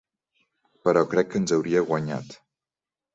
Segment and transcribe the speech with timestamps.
[0.87, 2.37] Però crec que ens hauria guanyat.